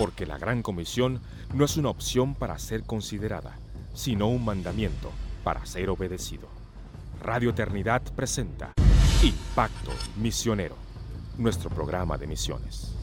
[0.00, 1.20] porque la Gran Comisión
[1.52, 3.58] no es una opción para ser considerada,
[3.92, 5.10] sino un mandamiento
[5.44, 6.48] para ser obedecido.
[7.22, 8.72] Radio Eternidad presenta
[9.22, 10.74] Impacto Misionero,
[11.36, 12.96] nuestro programa de misiones.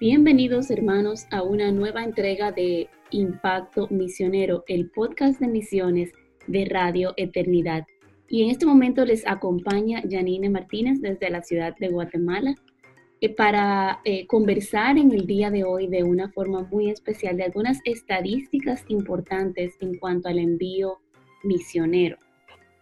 [0.00, 6.12] Bienvenidos hermanos a una nueva entrega de Impacto Misionero, el podcast de misiones
[6.46, 7.86] de Radio Eternidad.
[8.28, 12.54] Y en este momento les acompaña Janine Martínez desde la ciudad de Guatemala
[13.20, 17.44] eh, para eh, conversar en el día de hoy de una forma muy especial de
[17.44, 20.98] algunas estadísticas importantes en cuanto al envío
[21.44, 22.16] misionero.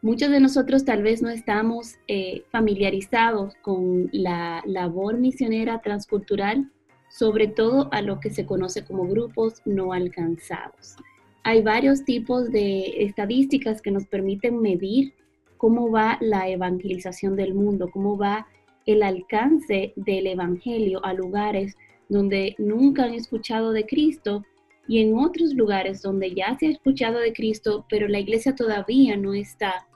[0.03, 6.71] Muchos de nosotros tal vez no estamos eh, familiarizados con la labor misionera transcultural
[7.11, 10.97] sobre todo a lo que se conoce como grupos no alcanzados.
[11.43, 15.15] Hay varios tipos de estadísticas que nos permiten medir
[15.57, 18.47] cómo va la evangelización del mundo, cómo va
[18.87, 21.77] el alcance del Evangelio a lugares
[22.09, 24.45] donde nunca han escuchado de Cristo
[24.89, 29.17] y en otros lugares donde ya se ha escuchado de Cristo, pero la iglesia todavía
[29.17, 29.87] no está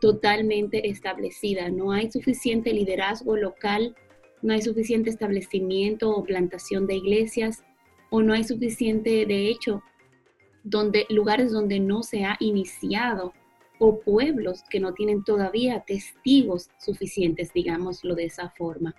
[0.00, 3.94] totalmente establecida, no hay suficiente liderazgo local
[4.42, 7.64] no hay suficiente establecimiento o plantación de iglesias
[8.10, 9.82] o no hay suficiente, de hecho,
[10.64, 13.32] donde, lugares donde no se ha iniciado
[13.78, 18.94] o pueblos que no tienen todavía testigos suficientes, digámoslo de esa forma,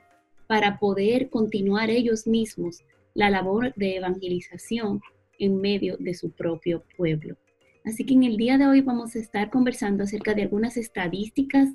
[0.48, 2.84] para poder continuar ellos mismos
[3.14, 5.02] la labor de evangelización
[5.40, 7.38] en medio de su propio pueblo.
[7.86, 11.70] Así que en el día de hoy vamos a estar conversando acerca de algunas estadísticas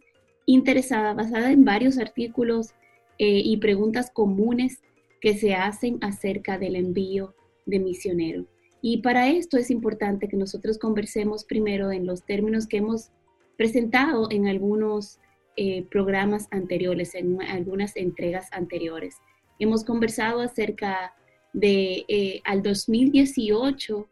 [0.46, 2.74] interesadas basadas en varios artículos
[3.18, 4.82] eh, y preguntas comunes
[5.20, 7.34] que se hacen acerca del envío
[7.66, 8.46] de misionero.
[8.80, 13.10] Y para esto es importante que nosotros conversemos primero en los términos que hemos
[13.56, 15.18] presentado en algunos
[15.56, 19.16] eh, programas anteriores, en algunas entregas anteriores.
[19.58, 21.14] Hemos conversado acerca
[21.52, 24.08] de eh, al 2018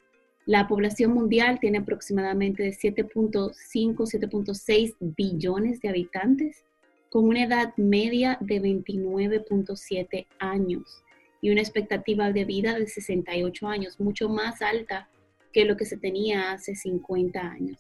[0.47, 3.53] la población mundial tiene aproximadamente de 7.5,
[3.97, 6.65] 7.6 billones de habitantes
[7.11, 11.03] con una edad media de 29.7 años
[11.41, 15.09] y una expectativa de vida de 68 años, mucho más alta
[15.53, 17.79] que lo que se tenía hace 50 años.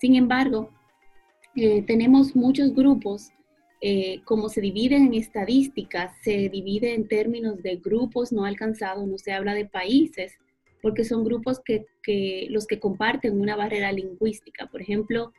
[0.00, 0.70] Sin embargo,
[1.54, 3.30] eh, tenemos muchos grupos,
[3.80, 9.18] eh, como se dividen en estadísticas, se divide en términos de grupos no alcanzados, no
[9.18, 10.34] se habla de países,
[10.82, 14.66] porque son grupos que, que los que comparten una barrera lingüística.
[14.66, 15.32] Por ejemplo,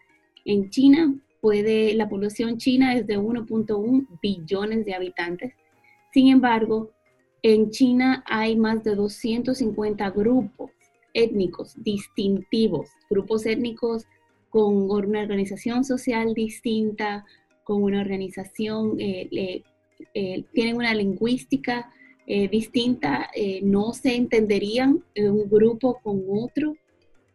[0.46, 5.54] en China puede, la población china es de 1.1 billones de habitantes.
[6.14, 6.92] Sin embargo,
[7.44, 10.72] en China hay más de 250 grupos
[11.14, 14.06] étnicos distintivos, grupos étnicos
[14.50, 17.26] con una organización social distinta,
[17.64, 19.64] con una organización, eh,
[20.14, 21.92] eh, tienen una lingüística
[22.26, 23.30] eh, distinta,
[23.64, 26.76] no se entenderían un grupo con otro.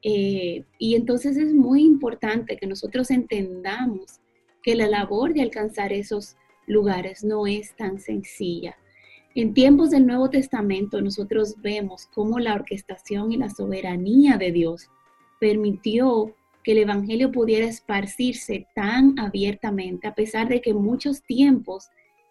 [0.02, 4.20] Eh, y entonces es muy importante que nosotros entendamos
[4.62, 6.36] que la labor de alcanzar esos
[6.66, 8.76] lugares no es tan sencilla.
[9.34, 14.88] En tiempos del Nuevo Testamento nosotros vemos cómo la orquestación y la soberanía de Dios
[15.40, 21.88] permitió que el Evangelio pudiera esparcirse tan abiertamente, a pesar de que muchos tiempos,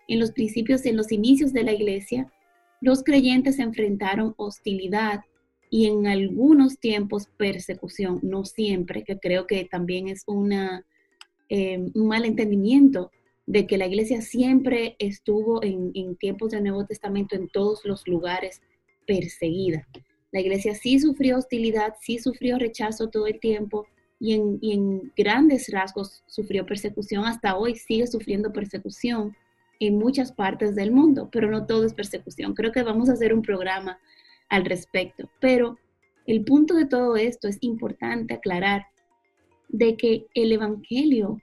[0.07, 2.31] en los principios, en los inicios de la iglesia,
[2.79, 5.21] los creyentes enfrentaron hostilidad
[5.73, 10.85] y en algunos tiempos persecución, no siempre, que creo que también es una,
[11.47, 13.09] eh, un mal entendimiento
[13.45, 18.61] de que la iglesia siempre estuvo en, tiempos del Nuevo Testamento en todos los lugares
[19.07, 19.87] perseguida.
[20.33, 23.87] La iglesia sí sufrió hostilidad, sí sufrió rechazo todo el tiempo
[24.19, 27.23] y en, y en grandes rasgos sufrió persecución.
[27.23, 29.37] Hasta hoy sigue sufriendo persecución
[29.79, 32.55] en muchas partes del mundo, pero no todo es persecución.
[32.55, 33.97] Creo que vamos a hacer un programa
[34.51, 35.27] al respecto.
[35.39, 35.79] Pero
[36.27, 38.85] el punto de todo esto es importante aclarar
[39.69, 41.41] de que el Evangelio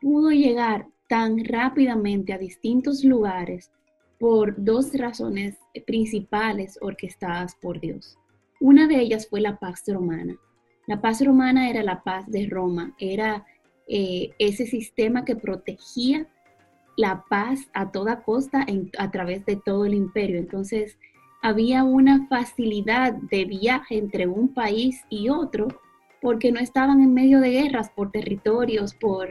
[0.00, 3.72] pudo llegar tan rápidamente a distintos lugares
[4.20, 8.18] por dos razones principales orquestadas por Dios.
[8.60, 10.36] Una de ellas fue la paz romana.
[10.86, 13.44] La paz romana era la paz de Roma, era
[13.88, 16.28] eh, ese sistema que protegía
[16.96, 18.66] la paz a toda costa
[18.98, 20.38] a través de todo el imperio.
[20.38, 20.98] Entonces,
[21.44, 25.68] había una facilidad de viaje entre un país y otro
[26.22, 29.28] porque no estaban en medio de guerras por territorios, por,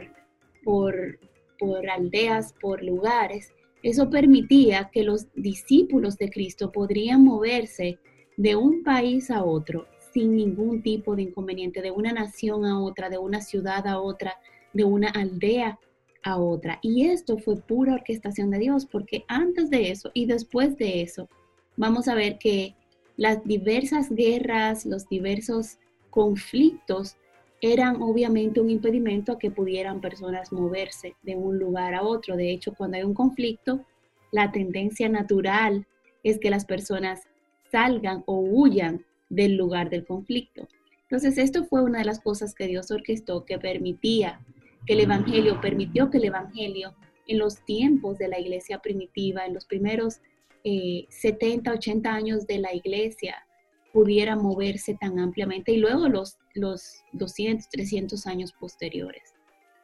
[0.62, 1.18] por,
[1.58, 3.52] por aldeas, por lugares.
[3.82, 7.98] Eso permitía que los discípulos de Cristo podrían moverse
[8.36, 13.10] de un país a otro sin ningún tipo de inconveniente, de una nación a otra,
[13.10, 14.36] de una ciudad a otra,
[14.72, 15.80] de una aldea
[16.22, 16.78] a otra.
[16.80, 21.28] Y esto fue pura orquestación de Dios, porque antes de eso y después de eso,
[21.76, 22.74] vamos a ver que
[23.16, 25.78] las diversas guerras, los diversos
[26.10, 27.16] conflictos
[27.60, 32.36] eran obviamente un impedimento a que pudieran personas moverse de un lugar a otro.
[32.36, 33.84] De hecho, cuando hay un conflicto,
[34.32, 35.86] la tendencia natural
[36.22, 37.22] es que las personas
[37.70, 40.68] salgan o huyan del lugar del conflicto.
[41.02, 44.40] Entonces, esto fue una de las cosas que Dios orquestó que permitía
[44.86, 46.94] que el Evangelio, permitió que el Evangelio
[47.26, 50.20] en los tiempos de la iglesia primitiva, en los primeros
[50.64, 53.46] 70, eh, 80 años de la iglesia,
[53.92, 59.34] pudiera moverse tan ampliamente y luego los, los 200, 300 años posteriores.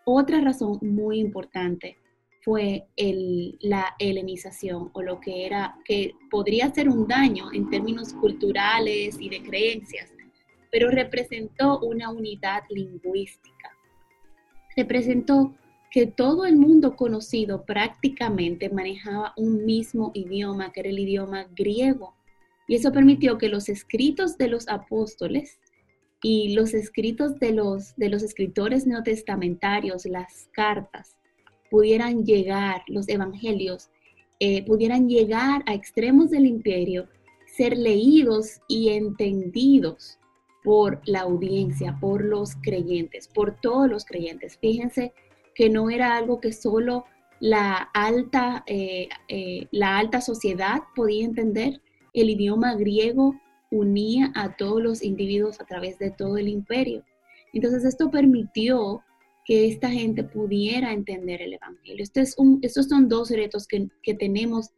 [0.05, 1.97] Otra razón muy importante
[2.43, 8.15] fue el, la helenización o lo que era, que podría ser un daño en términos
[8.15, 10.11] culturales y de creencias,
[10.73, 13.71] pero representó una unidad lingüística.
[14.77, 15.55] Representó
[15.91, 22.15] que todo el mundo conocido prácticamente manejaba un mismo idioma, que era el idioma griego.
[22.69, 25.59] Y eso permitió que los escritos de los apóstoles
[26.23, 31.17] y los escritos de los, de los escritores neotestamentarios, las cartas,
[31.71, 33.91] pudieran llegar, los evangelios,
[34.39, 37.09] eh, pudieran llegar a extremos del imperio,
[37.47, 40.19] ser leídos y entendidos
[40.63, 44.57] por la audiencia, por los creyentes, por todos los creyentes.
[44.59, 45.13] Fíjense
[45.61, 47.05] que no era algo que solo
[47.39, 51.83] la alta, eh, eh, la alta sociedad podía entender,
[52.15, 53.39] el idioma griego
[53.71, 57.05] unía a todos los individuos a través de todo el imperio.
[57.53, 59.03] Entonces esto permitió
[59.45, 62.03] que esta gente pudiera entender el Evangelio.
[62.03, 64.71] Este es un, estos son dos retos que, que tenemos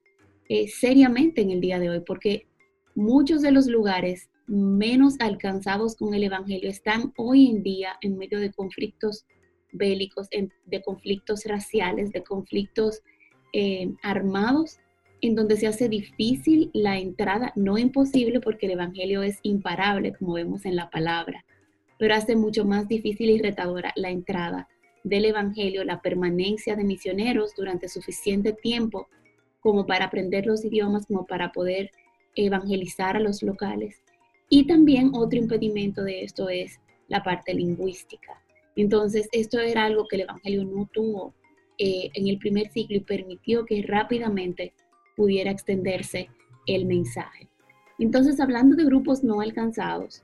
[0.49, 2.49] eh, seriamente en el día de hoy, porque
[2.97, 8.41] muchos de los lugares menos alcanzados con el Evangelio están hoy en día en medio
[8.41, 9.27] de conflictos
[9.73, 13.03] bélicos, de conflictos raciales, de conflictos
[13.53, 14.79] eh, armados
[15.23, 20.35] en donde se hace difícil la entrada, no imposible porque el Evangelio es imparable, como
[20.35, 21.45] vemos en la palabra,
[21.97, 24.69] pero hace mucho más difícil y retadora la entrada
[25.05, 29.09] del Evangelio, la permanencia de misioneros durante suficiente tiempo
[29.61, 31.93] como para aprender los idiomas, como para poder
[32.35, 34.03] evangelizar a los locales.
[34.49, 38.42] Y también otro impedimento de esto es la parte lingüística.
[38.77, 41.35] Entonces, esto era algo que el Evangelio no tuvo
[41.79, 44.73] eh, en el primer siglo y permitió que rápidamente
[45.17, 46.29] pudiera extenderse
[46.67, 47.49] el mensaje.
[47.99, 50.23] Entonces, hablando de grupos no alcanzados,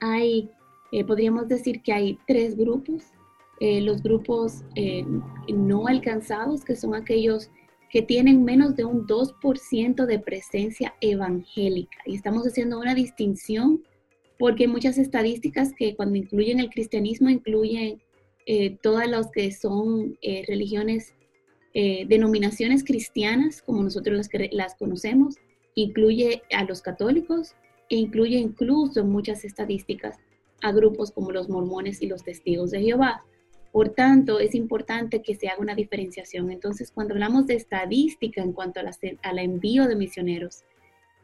[0.00, 0.50] hay,
[0.92, 3.04] eh, podríamos decir que hay tres grupos.
[3.60, 4.64] Eh, los grupos
[5.48, 7.50] no alcanzados, que son aquellos
[7.90, 11.98] que tienen menos de un 2% de presencia evangélica.
[12.06, 13.82] Y estamos haciendo una distinción
[14.42, 18.02] porque muchas estadísticas que cuando incluyen el cristianismo incluyen
[18.82, 20.18] todas las que son
[20.48, 21.14] religiones
[21.74, 25.36] eh, denominaciones cristianas, como nosotros las, las conocemos,
[25.76, 27.54] incluye a los católicos
[27.88, 30.18] e incluye incluso muchas estadísticas
[30.60, 33.24] a grupos como los mormones y los testigos de Jehová.
[33.70, 36.50] Por tanto, es importante que se haga una diferenciación.
[36.50, 40.64] Entonces, cuando hablamos de estadística en cuanto al envío de misioneros,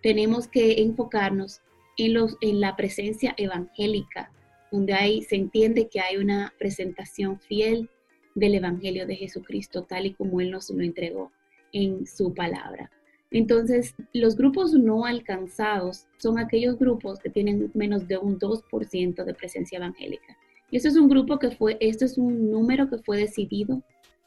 [0.02, 1.62] tenemos que enfocarnos
[1.98, 4.30] en, la presencia evangélica,
[4.70, 7.90] donde hay, se entiende que hay una presentación fiel
[8.34, 11.32] del Evangelio de Jesucristo tal y como Él nos lo entregó
[11.72, 12.90] en su palabra.
[13.30, 19.34] Entonces, los grupos no alcanzados son aquellos grupos que tienen menos de un 2% de
[19.34, 20.38] presencia evangélica.
[20.70, 23.82] Y este es un grupo que fue, este es un número que fue decidido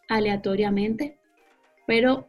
[0.09, 1.17] aleatoriamente,
[1.87, 2.27] pero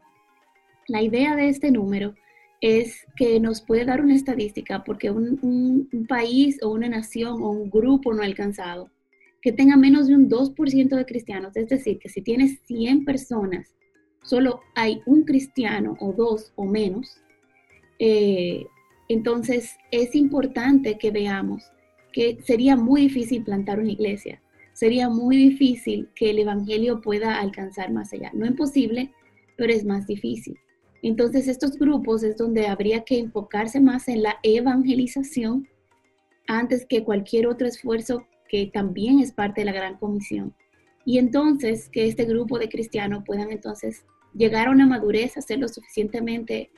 [0.86, 2.14] la idea de este número
[2.62, 7.68] es que nos puede dar una estadística porque un, país o una nación o un
[7.68, 8.88] grupo no alcanzado
[9.42, 13.74] que tenga menos de un 2% de cristianos, es decir, que si tienes 100 personas,
[14.22, 17.20] solo hay un cristiano o dos o menos,
[17.98, 18.64] eh,
[19.08, 21.64] entonces es importante que veamos
[22.12, 24.40] que sería muy difícil plantar una iglesia,
[24.72, 28.30] sería muy difícil que el Evangelio pueda alcanzar más allá.
[28.34, 29.10] No imposible,
[29.56, 30.56] pero es más difícil.
[31.02, 35.68] Entonces estos grupos es donde habría que enfocarse más en la evangelización
[36.46, 40.54] antes que cualquier otro esfuerzo que también es parte de la gran comisión.
[41.04, 44.04] Y entonces que este grupo de cristianos puedan entonces
[44.34, 46.70] llegar a una madurez, a ser lo suficientemente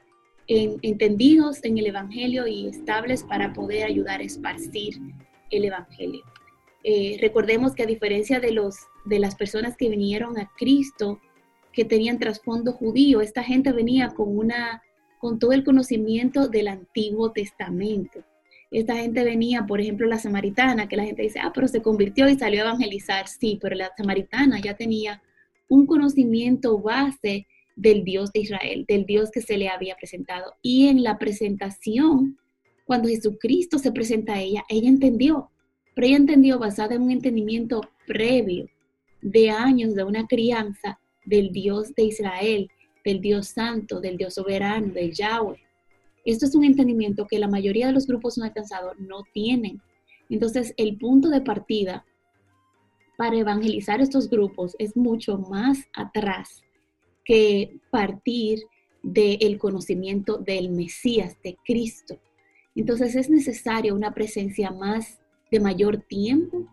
[0.46, 5.00] entendidos en el Evangelio y estables para poder ayudar a esparcir
[5.50, 6.22] el Evangelio.
[6.82, 8.76] Eh, recordemos que a diferencia de, los,
[9.06, 11.18] de las personas que vinieron a Cristo,
[11.74, 14.82] que tenían trasfondo judío, esta gente venía con, una,
[15.18, 18.24] con todo el conocimiento del Antiguo Testamento.
[18.70, 22.28] esta gente venía, por ejemplo, la samaritana, que la gente dice, ah, pero se convirtió
[22.28, 23.28] y salió a evangelizar.
[23.28, 25.22] Sí, pero la samaritana ya tenía
[25.68, 30.54] un conocimiento base del Dios de Israel, del Dios que se le había presentado.
[30.62, 32.38] Y en la presentación,
[32.84, 35.50] cuando Jesucristo se presenta a ella, ella entendió,
[35.94, 38.68] pero ella entendió basada en un entendimiento previo
[39.22, 42.70] de años de una crianza del Dios de Israel,
[43.04, 45.60] del Dios santo, del Dios soberano, del Yahweh.
[46.24, 49.80] Esto es un entendimiento que la mayoría de los grupos no alcanzados no tienen.
[50.30, 52.04] Entonces, el punto de partida
[53.16, 56.62] para evangelizar estos grupos es mucho más atrás
[57.24, 58.60] que partir
[59.02, 62.18] del conocimiento del Mesías, de Cristo.
[62.74, 66.66] Entonces es necesaria una presencia más de mayor tiempo,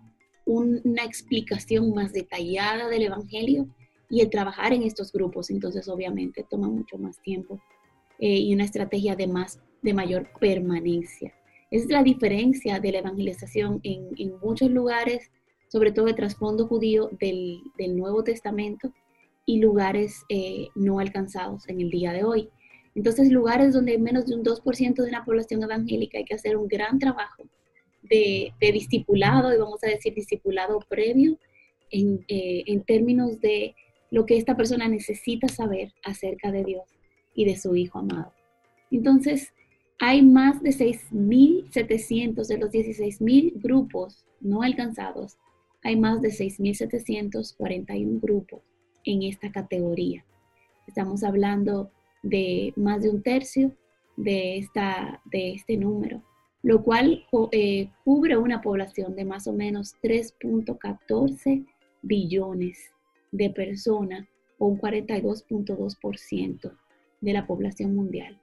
[0.45, 3.67] una explicación más detallada del Evangelio
[4.11, 5.49] y el trabajar en estos grupos.
[5.49, 7.59] Entonces obviamente toma mucho más tiempo
[8.19, 9.27] eh, y una estrategia de,
[9.81, 11.33] de mayor permanencia.
[11.71, 15.31] Es la diferencia de la evangelización en, en muchos lugares,
[15.69, 18.93] sobre todo el trasfondo judío del, del Nuevo Testamento,
[19.45, 22.49] y lugares eh, no alcanzados en el día de hoy.
[22.93, 26.57] Entonces, lugares donde hay menos de un 2% de la población evangélica hay que hacer
[26.57, 27.43] un gran trabajo
[28.03, 31.39] de, de discipulado, y vamos a decir discipulado previo,
[31.89, 33.75] en, eh, en términos de
[34.11, 36.83] lo que esta persona necesita saber acerca de Dios
[37.33, 38.33] y de su Hijo amado.
[38.91, 39.53] Entonces,
[39.99, 45.37] hay más de 6.700 de los 16.000 grupos no alcanzados,
[45.83, 48.61] hay más de 6.741 grupos
[49.05, 50.25] en esta categoría.
[50.87, 51.91] Estamos hablando
[52.23, 53.71] de más de un tercio
[54.17, 56.21] de, esta, de este número,
[56.63, 61.65] lo cual eh, cubre una población de más o menos 3.14
[62.01, 62.90] billones
[63.31, 66.71] de personas o un 42.2%
[67.21, 68.39] de la población mundial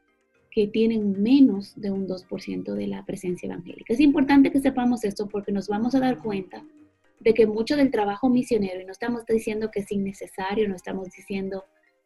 [0.50, 3.92] que tienen menos de un 2% de la presencia evangélica.
[3.92, 6.64] Es importante que sepamos esto porque nos vamos a dar cuenta
[7.20, 11.10] de que mucho del trabajo misionero, y no estamos diciendo que es innecesario, no estamos
[11.10, 11.64] diciendo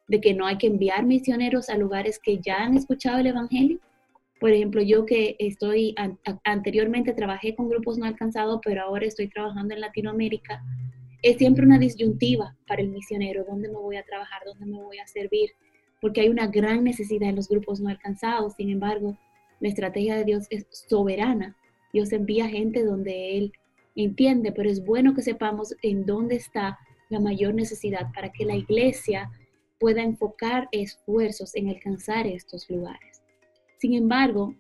[0.09, 3.79] de que no hay que enviar misioneros a lugares que ya han escuchado el Evangelio.
[4.41, 5.95] Por ejemplo, yo que estoy,
[6.45, 10.63] anteriormente trabajé con grupos no alcanzados, pero ahora estoy trabajando en Latinoamérica,
[11.23, 14.99] es siempre una disyuntiva para el misionero, dónde me voy a trabajar, dónde me voy
[14.99, 15.51] a servir,
[16.01, 18.55] porque hay una gran necesidad en los grupos no alcanzados.
[18.55, 19.17] Sin embargo,
[19.61, 21.57] la estrategia de Dios es soberana.
[21.93, 23.53] Dios envía gente donde Él
[23.95, 28.57] entiende, pero es bueno que sepamos en dónde está la mayor necesidad para que la
[28.57, 29.31] iglesia
[29.79, 33.23] pueda enfocar esfuerzos en alcanzar estos lugares.
[33.79, 34.55] Sin embargo,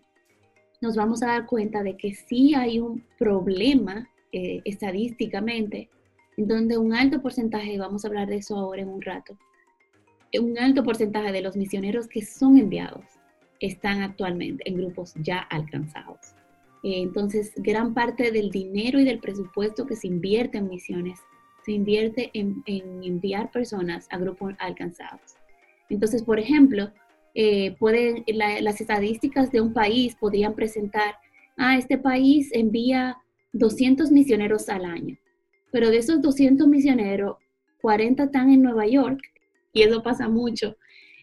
[0.80, 5.88] nos vamos a dar cuenta de que sí hay un problema eh, estadísticamente, en
[6.36, 9.36] donde un alto porcentaje, vamos a hablar de eso ahora en un rato,
[10.40, 13.04] un alto porcentaje de los misioneros que son enviados
[13.60, 16.34] están actualmente en grupos ya alcanzados.
[16.82, 21.20] Entonces, gran parte del dinero y del presupuesto que se invierte en misiones
[21.64, 25.36] se invierte en, enviar personas a grupos alcanzados.
[25.88, 26.90] Entonces, por ejemplo,
[27.34, 31.14] eh, pueden, las estadísticas de un país podrían presentar,
[31.56, 33.18] ah, este país envía
[33.52, 35.16] 200 misioneros al año,
[35.72, 37.38] pero de esos 200 misioneros,
[37.80, 39.20] 40 están en Nueva York,
[39.72, 40.76] y eso pasa mucho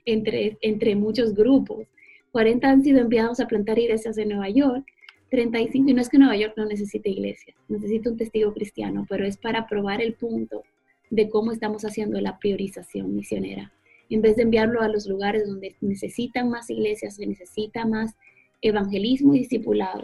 [0.05, 1.87] entre, entre muchos grupos.
[2.31, 4.85] 40 han sido enviados a plantar iglesias en Nueva York
[5.29, 9.25] 35, y no es que Nueva York no necesite iglesia, necesita un testigo cristiano, pero
[9.25, 10.63] es para probar el punto
[11.11, 13.71] de cómo estamos haciendo la priorización misionera.
[14.09, 18.15] En vez de enviarlo a los lugares donde necesitan más iglesias, se necesita más
[18.61, 20.03] evangelismo y discipulado,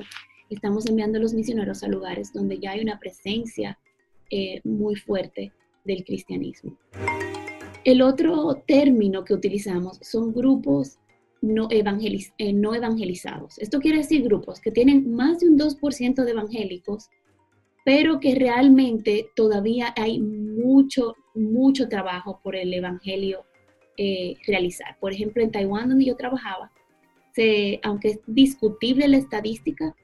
[0.52, 3.80] estamos enviando a los misioneros a lugares donde ya hay una presencia
[4.30, 5.52] eh, muy fuerte
[5.84, 6.78] del cristianismo.
[7.84, 10.98] El otro término que utilizamos son grupos
[11.42, 13.60] no, eh, no evangelizados.
[13.60, 17.10] Esto quiere decir grupos que tienen más de un 2% de evangélicos,
[17.84, 23.46] pero que realmente todavía hay mucho, mucho trabajo por el evangelio
[23.98, 24.98] eh, realizar.
[25.00, 26.72] Por ejemplo, en Taiwán, donde yo trabajaba,
[27.34, 29.96] se, aunque es discutible la estadística,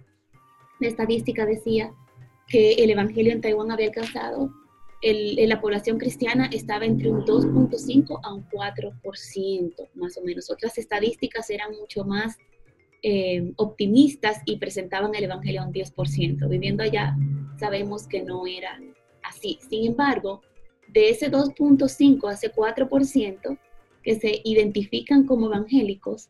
[0.80, 1.92] la estadística decía
[2.52, 4.52] que el evangelio en Taiwán había alcanzado
[5.02, 10.52] el, la población cristiana estaba entre un 2.5 a un 4%, más o menos.
[10.52, 12.38] Otras estadísticas eran mucho más
[13.02, 16.48] eh, optimistas y presentaban el Evangelio a un 10%.
[16.48, 17.16] Viviendo allá
[17.58, 18.80] sabemos que no era
[19.24, 19.58] así.
[19.68, 20.42] Sin embargo,
[20.88, 23.58] de ese 2.5 a ese 4%
[24.04, 26.30] que se identifican como evangélicos,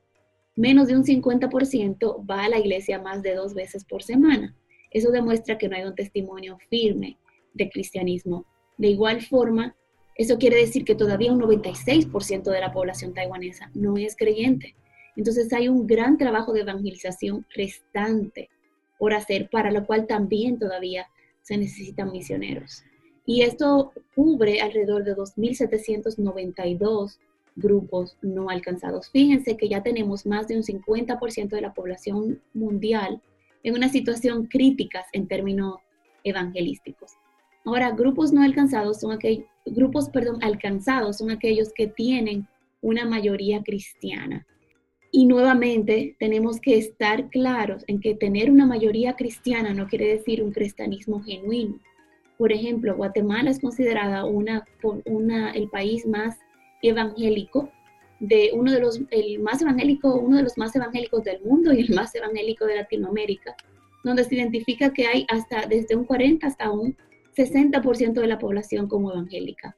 [0.55, 4.55] menos de un 50% va a la iglesia más de dos veces por semana.
[4.91, 7.17] Eso demuestra que no hay un testimonio firme
[7.53, 8.45] de cristianismo
[8.81, 9.75] de igual forma,
[10.15, 14.73] eso quiere decir que todavía un 96% de la población taiwanesa no es creyente.
[15.15, 18.49] Entonces hay un gran trabajo de evangelización restante
[18.97, 21.05] por hacer, para lo cual también todavía
[21.43, 22.81] se necesitan misioneros.
[23.23, 27.19] Y esto cubre alrededor de 2.792
[27.55, 29.11] grupos no alcanzados.
[29.11, 33.21] Fíjense que ya tenemos más de un 50% de la población mundial
[33.63, 35.75] en una situación crítica en términos
[36.23, 37.13] evangelísticos.
[37.65, 42.47] Ahora, grupos no alcanzados son aquellos, grupos, perdón, alcanzados son aquellos que tienen
[42.81, 44.45] una mayoría cristiana.
[45.11, 50.41] Y nuevamente tenemos que estar claros en que tener una mayoría cristiana no quiere decir
[50.41, 51.79] un cristianismo genuino.
[52.37, 54.65] Por ejemplo, Guatemala es considerada una,
[55.05, 56.39] una, el país más
[56.81, 57.69] evangélico
[58.21, 61.81] de uno de los el más evangélico, uno de los más evangélicos del mundo y
[61.81, 63.55] el más evangélico de Latinoamérica,
[64.03, 66.95] donde se identifica que hay hasta desde un 40 hasta un
[67.35, 69.75] 60% de la población como evangélica.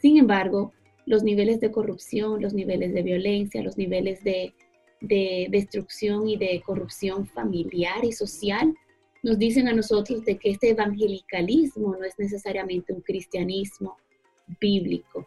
[0.00, 0.72] Sin embargo,
[1.06, 4.54] los niveles de corrupción, los niveles de violencia, los niveles de,
[5.00, 8.74] destrucción y de corrupción familiar y social
[9.22, 13.96] nos dicen a nosotros de que este evangelicalismo no es necesariamente un cristianismo
[14.58, 15.26] bíblico.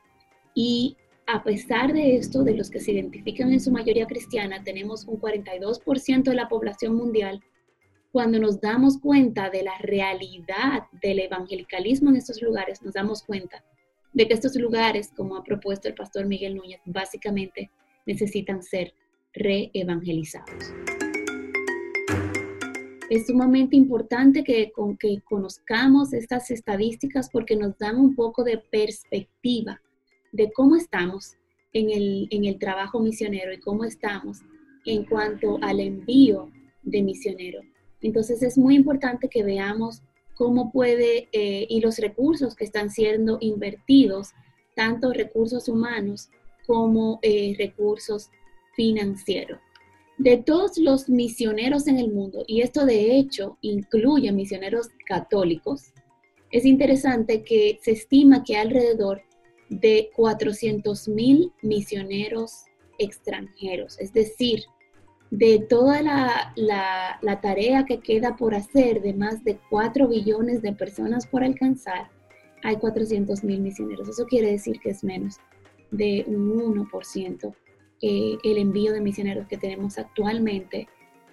[0.56, 0.98] Y
[1.32, 5.22] a pesar de esto, de los que se identifican en su mayoría cristiana, tenemos un
[5.22, 7.40] 42% de la población mundial.
[8.12, 13.64] Cuando nos damos cuenta de la realidad del evangelicalismo en estos lugares, nos damos cuenta
[14.12, 17.70] de que estos lugares, como ha propuesto el pastor Miguel Núñez, básicamente
[18.08, 18.96] necesitan ser
[19.34, 20.74] reevangelizados.
[23.12, 29.80] Es sumamente importante que, con, conozcamos estas estadísticas porque nos dan un poco de perspectiva
[30.32, 31.36] de cómo estamos
[31.74, 34.40] en el, en el trabajo misionero y cómo estamos
[34.86, 36.50] en cuanto al envío
[36.84, 37.66] de misioneros.
[38.02, 40.02] Entonces es muy importante que veamos
[40.36, 44.30] cómo puede eh, y los recursos que están siendo invertidos,
[44.76, 46.30] tanto recursos humanos
[46.66, 48.30] como eh, recursos
[48.76, 49.60] financieros.
[50.18, 55.94] De todos los misioneros en el mundo, y esto de hecho incluye misioneros católicos,
[56.52, 59.22] es interesante que se estima que alrededor
[59.70, 62.66] de 400 mil misioneros
[62.98, 64.64] extranjeros, es decir,
[65.32, 71.28] de toda la, tarea que queda por hacer, de más de 4 billones de personas
[71.28, 72.10] por alcanzar,
[72.64, 74.10] hay 400 mil misioneros.
[74.10, 75.38] Eso quiere decir que es menos
[75.92, 77.54] de un 1%
[78.02, 80.88] eh, el envío de misioneros que tenemos actualmente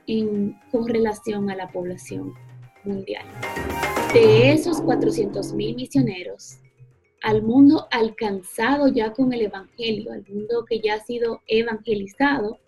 [0.07, 2.35] en, con relación a la población
[2.85, 3.25] mundial.
[4.13, 6.59] De esos 400 mil misioneros,
[7.23, 12.59] al mundo alcanzado ya con el Evangelio, al mundo que ya ha sido evangelizado,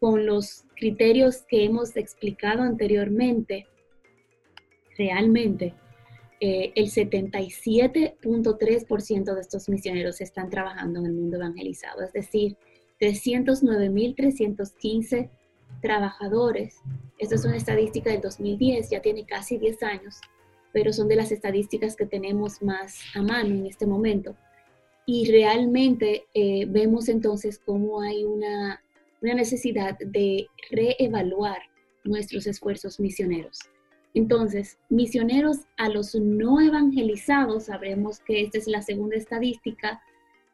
[0.00, 3.66] con los criterios que hemos explicado anteriormente,
[4.96, 5.74] realmente
[6.40, 12.56] eh, el 77.3% de estos misioneros están trabajando en el mundo evangelizado, es decir,
[13.00, 15.30] 309.315
[15.82, 16.76] trabajadores.
[17.18, 20.20] Esta es una estadística del 2010, ya tiene casi 10 años,
[20.72, 24.36] pero son de las estadísticas que tenemos más a mano en este momento.
[25.06, 28.82] Y realmente eh, vemos entonces cómo hay una
[29.22, 31.58] una necesidad de reevaluar
[32.04, 33.58] nuestros esfuerzos misioneros.
[34.14, 40.00] Entonces, misioneros a los no evangelizados, sabemos que esta es la segunda estadística,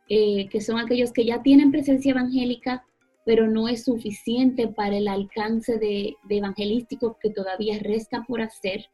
[0.09, 2.85] eh, que son aquellos que ya tienen presencia evangélica,
[3.25, 8.87] pero no es suficiente para el alcance de, de evangelístico que todavía resta por hacer.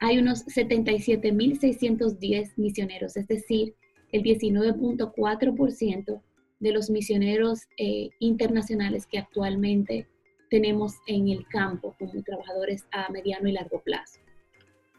[0.00, 3.74] Hay unos 77.610 misioneros, es decir,
[4.12, 6.20] el 19.4%
[6.60, 10.06] de los misioneros eh, internacionales que actualmente
[10.50, 14.20] tenemos en el campo como trabajadores a mediano y largo plazo.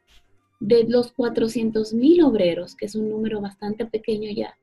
[0.59, 4.57] de los 400.000 obreros, que es un número bastante pequeño ya,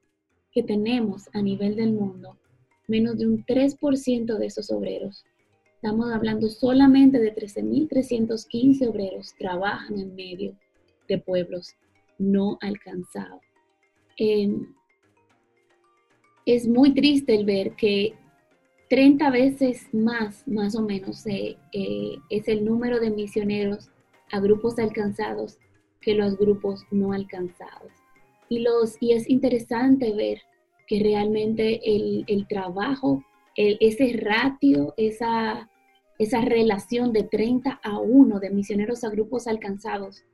[0.55, 2.39] que tenemos a nivel del mundo,
[2.89, 5.25] menos de un 3% de esos obreros
[5.85, 10.57] Estamos hablando solamente de 13.315 obreros trabajan en medio
[11.07, 11.75] de pueblos
[12.17, 13.43] no alcanzados.
[14.17, 14.75] Em,
[16.47, 18.15] es muy triste el ver que
[18.89, 23.91] 30 veces más, más o menos, eh, eh, es el número de misioneros
[24.33, 25.59] a grupos alcanzados
[26.01, 27.93] que los grupos no alcanzados.
[28.49, 30.41] Y, los, y es interesante ver
[30.87, 33.25] que realmente el, el trabajo,
[33.57, 35.71] ese ratio, esa,
[36.19, 40.25] esa relación de 30 a 1 de misioneros a grupos alcanzados,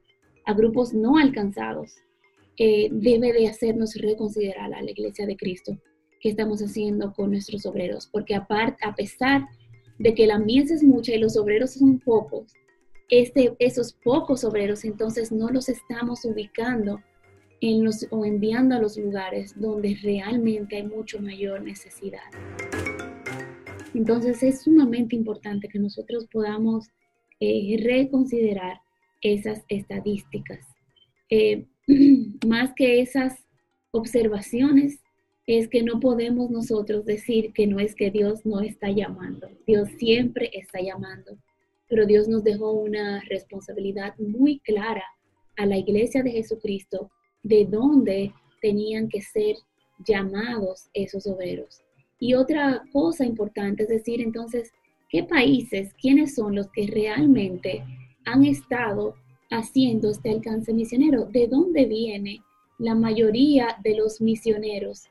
[0.44, 1.94] a grupos no alcanzados,
[2.58, 5.78] eh, debe de hacernos reconsiderar a la iglesia de Cristo.
[6.20, 9.46] Que estamos haciendo con nuestros obreros, porque aparte, a pesar
[9.98, 12.52] de que la mies es mucha y los obreros son pocos,
[13.08, 17.00] este, esos pocos obreros entonces no los estamos ubicando
[17.60, 22.20] en los, o enviando a los lugares donde realmente hay mucho mayor necesidad.
[23.94, 26.88] Entonces es sumamente importante que nosotros podamos
[27.40, 28.80] eh, reconsiderar
[29.20, 30.66] esas estadísticas.
[31.28, 31.66] Eh,
[32.46, 33.44] más que esas
[33.90, 35.00] observaciones,
[35.58, 39.48] es que no podemos nosotros decir que no es que Dios no está llamando.
[39.66, 41.36] Dios siempre está llamando,
[41.88, 45.04] pero Dios nos dejó una responsabilidad muy clara
[45.56, 47.10] a la iglesia de Jesucristo
[47.42, 49.56] de dónde tenían que ser
[50.06, 51.80] llamados esos obreros.
[52.18, 54.72] Y otra cosa importante es decir, entonces,
[55.08, 57.82] ¿qué países, quiénes son los que realmente
[58.26, 59.14] han estado
[59.50, 61.24] haciendo este alcance misionero?
[61.24, 62.42] ¿De dónde viene
[62.78, 65.08] la mayoría de los misioneros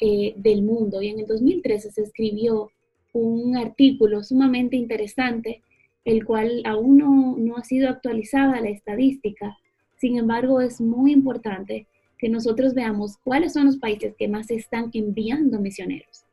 [0.00, 1.02] eh, del mundo?
[1.02, 2.70] Y en el 2013 se escribió
[3.12, 5.62] un artículo sumamente interesante,
[6.04, 9.58] el cual aún no, no ha sido actualizada la estadística.
[10.02, 11.86] Sin embargo, es muy importante
[12.18, 16.24] que nosotros veamos cuáles son los países que más están enviando misioneros.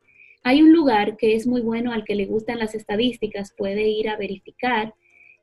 [0.41, 4.09] Hay un lugar que es muy bueno al que le gustan las estadísticas, puede ir
[4.09, 4.95] a verificar,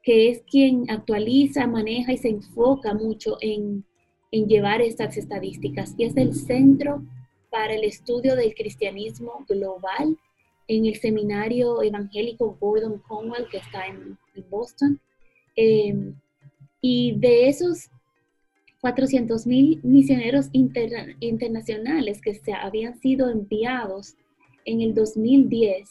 [0.03, 3.85] que es quien actualiza, maneja y se enfoca mucho en,
[4.33, 7.05] llevar estas estadísticas, y es el Centro
[7.49, 10.19] para el Estudio del Cristianismo Global
[10.67, 14.19] en el Seminario Evangélico Gordon Conwell, que está en,
[14.51, 15.01] Boston.
[15.55, 16.17] Em,
[16.83, 17.89] y de esos
[18.87, 24.15] 400 mil misioneros internacionales que se habían sido enviados
[24.65, 25.91] en el 2010,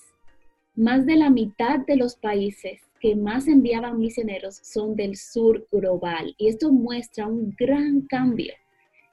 [0.78, 6.36] más de la mitad de los países que más enviaban misioneros son del sur global.
[6.38, 8.54] Y esto muestra un gran cambio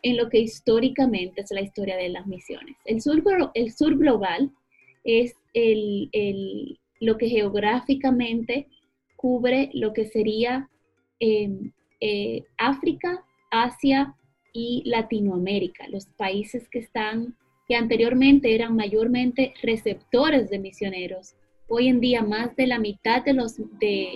[0.02, 2.76] en lo que históricamente es la historia de las misiones.
[2.84, 3.20] El sur,
[3.54, 4.52] el sur global
[5.02, 8.68] es el, lo que geográficamente
[9.16, 10.70] cubre lo que sería
[11.18, 14.16] em, eh, África, Asia
[14.52, 17.36] y Latinoamérica, los países que están
[17.68, 21.36] que anteriormente eran mayormente receptores de misioneros,
[21.68, 24.14] hoy en día más de la mitad de los, de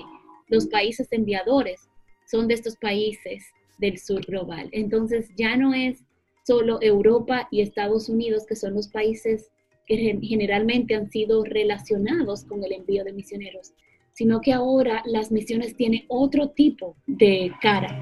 [0.49, 1.89] los países enviadores
[2.27, 3.45] son de estos países
[3.79, 4.69] del sur global.
[4.73, 6.03] Entonces ya no es
[6.45, 9.51] solo Europa y Estados Unidos, que son los países
[9.87, 13.75] que generalmente han sido relacionados con el envío de misioneros,
[14.13, 18.01] sino que ahora las misiones tienen otro tipo de cara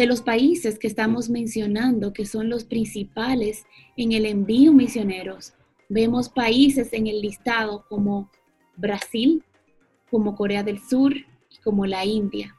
[0.00, 3.66] de los países que estamos mencionando, que son los principales
[3.98, 5.52] en el envío misioneros,
[5.90, 8.30] vemos países en el listado como
[8.78, 9.44] Brasil,
[10.10, 12.56] como Corea del Sur y como la India.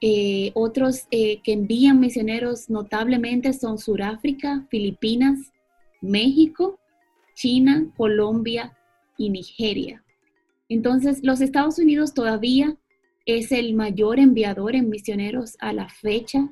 [0.00, 5.52] Eh, otros eh, que envían misioneros notablemente son Sudáfrica, Filipinas,
[6.00, 6.80] México,
[7.36, 8.76] China, Colombia
[9.16, 10.02] y Nigeria.
[10.68, 12.76] Entonces, los Estados Unidos todavía
[13.26, 16.50] es el mayor enviador en misioneros a la fecha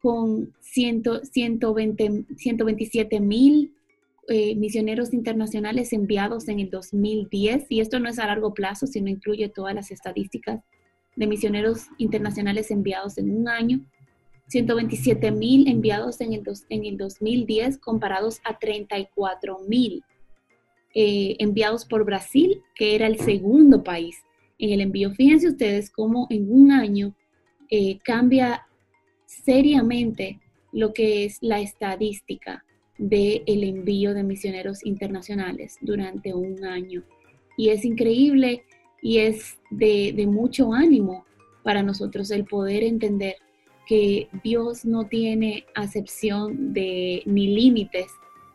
[0.00, 3.72] con 127 mil
[4.28, 9.08] eh, misioneros internacionales enviados en el 2010, y esto no es a largo plazo, sino
[9.08, 10.62] incluye todas las estadísticas
[11.14, 13.84] de misioneros internacionales enviados en un año,
[14.48, 20.02] 127 mil enviados en el, en el 2010 comparados a 34 mil
[20.94, 24.16] eh, enviados por Brasil, que era el segundo país
[24.58, 25.12] en el envío.
[25.12, 27.14] Fíjense ustedes cómo en un año
[27.70, 28.66] eh, cambia
[29.26, 30.40] seriamente
[30.72, 32.64] lo que es la estadística
[32.98, 37.02] del el envío de misioneros internacionales durante un año.
[37.56, 38.64] Y es increíble
[39.02, 41.24] y es de, mucho ánimo
[41.62, 43.36] para nosotros el poder entender
[43.86, 48.06] que Dios no tiene acepción de ni límites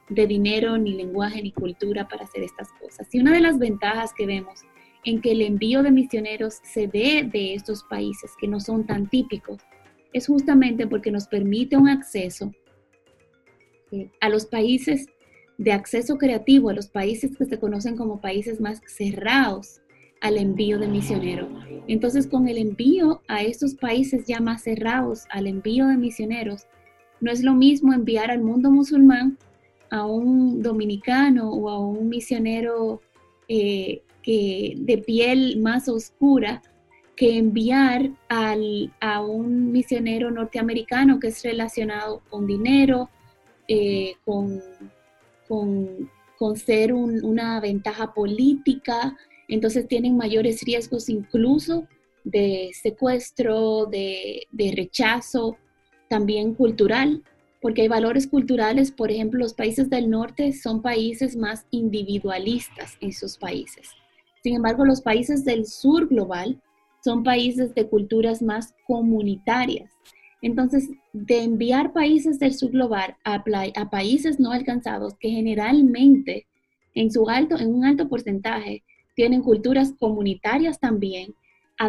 [0.09, 3.07] de dinero, ni lenguaje, ni cultura para hacer estas cosas.
[3.13, 4.61] Y una de las ventajas que vemos
[5.05, 9.09] en que el envío de misioneros se dé de estos países que no son tan
[9.09, 9.59] típicos
[10.13, 12.53] es justamente porque nos permite un acceso
[13.91, 15.07] eh, a los países
[15.57, 19.81] de acceso creativo, a los países que se conocen como países más cerrados
[20.21, 21.49] al envío de misioneros.
[21.87, 26.67] Entonces, con el envío a estos países ya más cerrados al envío de misioneros,
[27.19, 29.37] no es lo mismo enviar al mundo musulmán
[29.89, 33.01] a un dominicano o a un misionero
[33.47, 36.61] eh, que, de piel más oscura
[37.15, 43.09] que enviar a un misionero norteamericano que es relacionado con dinero,
[43.67, 44.61] eh, con,
[45.47, 46.09] con,
[46.55, 49.15] ser una ventaja política,
[49.47, 51.87] entonces tienen mayores riesgos incluso
[52.23, 55.57] de secuestro, de, de rechazo,
[56.09, 57.23] también cultural,
[57.61, 63.13] porque hay valores culturales, por ejemplo, los países del norte son países más individualistas en
[63.13, 63.87] sus países.
[64.43, 66.59] Sin embargo, los países del sur global
[67.03, 69.91] son países de culturas más comunitarias.
[70.41, 72.71] Entonces, de enviar países del sur
[73.23, 76.47] a, países no alcanzados que generalmente
[76.93, 77.09] en
[77.67, 78.83] un alto porcentaje
[79.15, 81.35] tienen culturas comunitarias también,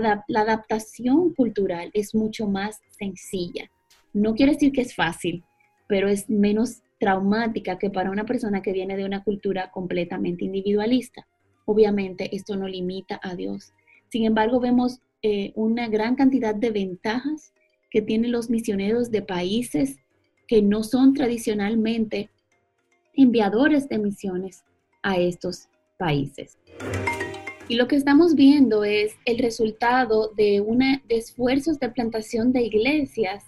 [0.00, 3.70] la adaptación cultural es mucho más sencilla.
[4.12, 5.44] No quiere decir que es fácil,
[5.88, 11.26] pero es menos traumática que para una persona que viene de una cultura completamente individualista.
[11.64, 13.72] Obviamente esto no limita a Dios.
[14.12, 17.54] Sin embargo, vemos eh, una gran cantidad de ventajas
[17.90, 19.96] que tienen los misioneros de países
[20.46, 22.28] que no son tradicionalmente
[23.14, 24.64] enviadores de misiones
[25.02, 26.58] a estos países.
[27.68, 33.42] Y lo que estamos viendo es el resultado de, una, esfuerzos de plantación de iglesias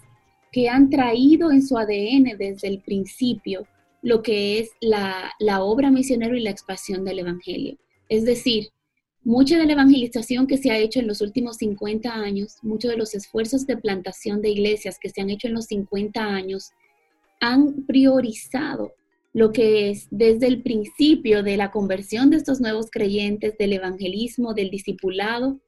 [0.51, 3.67] que han traído en su ADN desde el principio
[4.01, 7.77] lo que es la, la obra misionero y la expansión del Evangelio.
[8.09, 8.69] Es decir,
[9.25, 12.97] mucha de la evangelización que se ha hecho en los últimos 50 años, muchos de
[12.97, 16.71] los esfuerzos de plantación de iglesias que se han hecho en los 50 años,
[17.41, 18.93] han priorizado
[19.33, 24.53] lo que es desde el principio de la conversión de estos nuevos creyentes, del evangelismo,
[24.53, 25.59] del discipulado,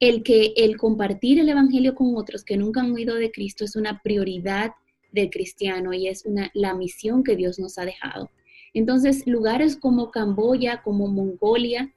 [0.00, 3.76] el que el compartir el evangelio con otros que nunca han oído de Cristo es
[3.76, 4.72] una prioridad
[5.12, 8.28] del cristiano y es una, la misión que Dios nos ha dejado.
[8.74, 11.94] Entonces, lugares como Camboya, como Mongolia,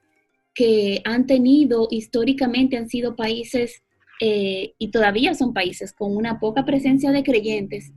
[0.53, 3.83] que han tenido históricamente, han sido países
[4.19, 7.91] eh, y todavía son países con una poca presencia de creyentes,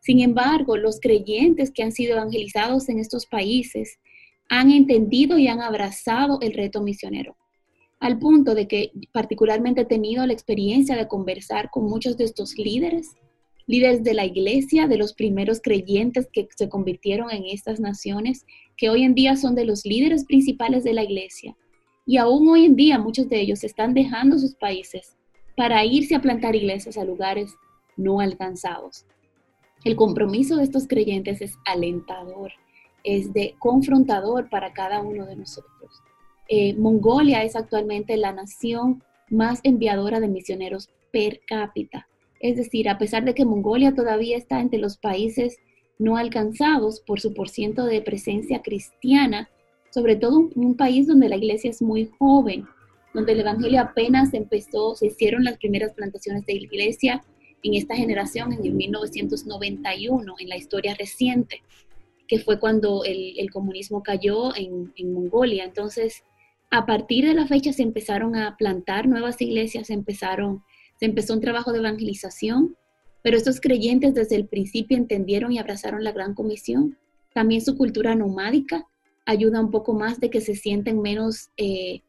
[0.00, 3.98] sin embargo, los creyentes que han sido evangelizados en estos países
[4.48, 7.36] han entendido y han abrazado el reto misionero,
[8.00, 12.56] al punto de que particularmente he tenido la experiencia de conversar con muchos de estos
[12.56, 13.16] líderes,
[13.66, 18.46] líderes de la iglesia, de los primeros creyentes que se convirtieron en estas naciones,
[18.78, 21.54] que hoy en día son de los líderes principales de la iglesia.
[22.08, 25.14] Y aún hoy en día muchos de ellos están dejando sus países
[25.58, 27.54] para irse a plantar iglesias a lugares
[27.98, 29.04] no alcanzados.
[29.84, 32.52] El compromiso de estos creyentes es alentador,
[33.04, 36.02] es de confrontador para cada uno de nosotros.
[36.48, 42.08] Eh, Mongolia es actualmente la nación más enviadora de misioneros per cápita.
[42.40, 45.58] Es decir, a pesar de que Mongolia todavía está entre los países
[45.98, 49.50] no alcanzados por su porciento de presencia cristiana,
[49.90, 52.66] sobre todo un, un, país donde la iglesia es muy joven,
[53.14, 57.22] donde el Evangelio apenas empezó, se hicieron las primeras plantaciones de iglesia
[57.62, 61.62] en esta generación en el 1991, en la historia reciente,
[62.26, 65.64] que fue cuando el, comunismo cayó en, Mongolia.
[65.64, 66.22] Entonces,
[66.70, 70.62] a partir de la fecha se empezaron a plantar nuevas iglesias, empezaron,
[71.00, 72.76] se empezó un trabajo de evangelización,
[73.22, 76.98] pero estos creyentes desde el principio entendieron y abrazaron la gran comisión.
[77.32, 78.86] También su cultura nomádica
[79.28, 82.00] ayuda un poco más de que se sienten menos eh,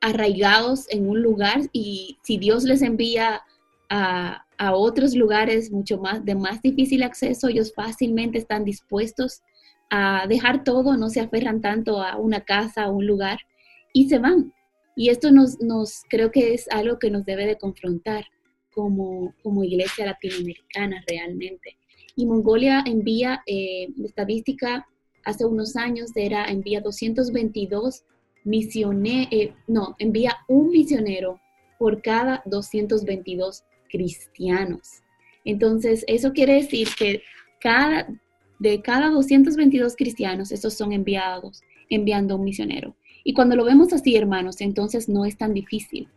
[0.00, 3.42] arraigados en un lugar y si Dios les envía
[3.88, 9.40] a, a otros lugares mucho más de más difícil acceso, ellos fácilmente están dispuestos
[9.90, 13.38] a dejar todo, no se aferran tanto a una casa, a un lugar
[13.92, 14.52] y se van.
[14.96, 18.24] Y esto nos, nos creo que es algo que nos debe de confrontar
[18.74, 21.76] como, como iglesia latinoamericana realmente.
[22.16, 24.88] Y Mongolia envía, eh, estadística
[25.24, 28.04] hace unos años era, envía 222
[28.44, 31.40] misioneros, eh, no, envía un misionero
[31.78, 35.02] por cada 222 cristianos.
[35.44, 37.22] Entonces, eso quiere decir que
[37.60, 38.08] cada,
[38.58, 42.96] de cada 222 cristianos, esos son enviados, enviando un misionero.
[43.24, 46.08] Y cuando lo vemos así, hermanos, entonces no es tan difícil.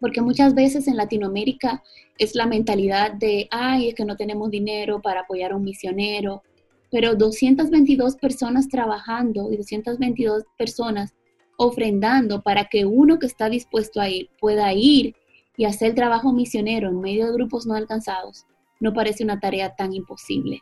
[0.00, 1.82] Porque muchas veces en Latinoamérica
[2.18, 6.42] es la mentalidad de, ay, es que no tenemos dinero para apoyar a un misionero.
[6.90, 11.14] Pero 222 personas trabajando y 222 personas
[11.58, 15.14] ofrendando para que uno que está dispuesto a ir pueda ir
[15.56, 18.46] y hacer trabajo misionero en medio de grupos no alcanzados
[18.80, 20.60] no parece una tarea tan imposible.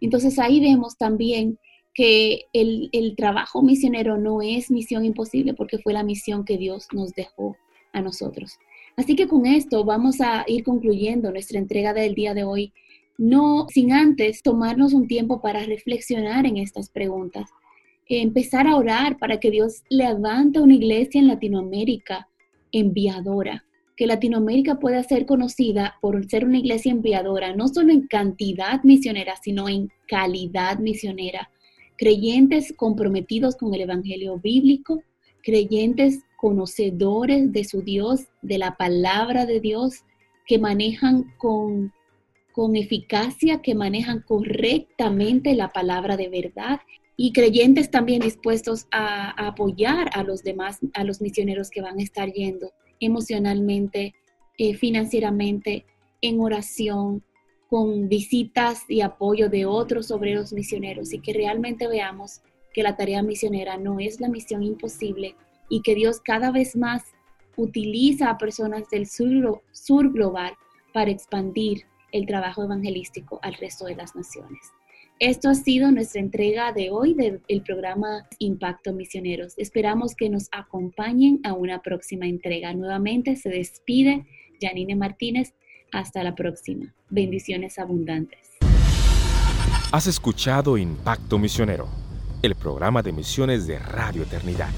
[0.00, 1.58] Entonces ahí vemos también
[1.94, 6.86] que el, el, trabajo misionero no es misión imposible porque fue la misión que Dios
[6.92, 7.56] nos dejó
[7.92, 8.58] a nosotros.
[8.96, 12.72] Así que con esto vamos a ir concluyendo nuestra entrega del día de hoy,
[13.18, 17.50] no sin antes tomarnos un tiempo para reflexionar en estas preguntas,
[18.08, 22.28] empezar a orar para que Dios levante una iglesia en Latinoamérica
[22.72, 23.64] enviadora,
[23.96, 29.34] que Latinoamérica pueda ser conocida por ser una iglesia enviadora, no solo en cantidad misionera,
[29.42, 31.50] sino en calidad misionera.
[31.96, 35.02] Creyentes comprometidos con el Evangelio bíblico,
[35.42, 40.04] creyentes conocedores de su Dios, de la palabra de Dios,
[40.46, 41.92] que manejan con,
[42.58, 46.80] con eficacia, que manejan correctamente la palabra de verdad
[47.16, 52.02] y creyentes también dispuestos a, apoyar a los demás, a los misioneros que van a
[52.02, 54.12] estar yendo emocionalmente,
[54.56, 55.86] eh, financieramente,
[56.20, 57.22] en oración,
[57.70, 61.12] con visitas y apoyo de otros obreros misioneros.
[61.12, 62.40] Y que realmente veamos
[62.74, 65.36] que la tarea misionera no es la misión imposible
[65.68, 67.04] y que Dios cada vez más
[67.54, 70.54] utiliza a personas del sur global
[70.92, 74.58] para expandir el trabajo evangelístico al resto de las naciones.
[75.20, 79.54] Esto ha sido nuestra entrega de hoy del programa Impacto Misioneros.
[79.56, 82.72] Esperamos que nos acompañen a una próxima entrega.
[82.72, 84.26] Nuevamente se despide
[84.60, 85.54] Janine Martínez.
[85.90, 86.94] Hasta la próxima.
[87.08, 88.58] Bendiciones abundantes.
[89.90, 91.88] Has escuchado Impacto Misionero,
[92.42, 94.70] el programa de misiones de Radio Eternidad.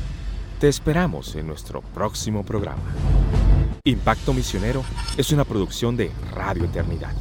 [0.61, 2.83] Te esperamos en nuestro próximo programa.
[3.85, 4.85] Impacto Misionero
[5.17, 7.15] es una producción de Radio Eternidad.